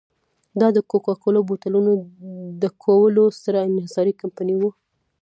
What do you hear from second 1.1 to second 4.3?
کولا بوتلونو ډکولو ستره انحصاري